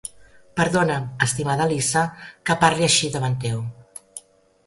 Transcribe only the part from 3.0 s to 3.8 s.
davant teu.